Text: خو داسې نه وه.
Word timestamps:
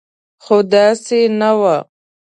خو 0.43 0.57
داسې 0.73 1.19
نه 1.39 1.51
وه. 1.59 1.77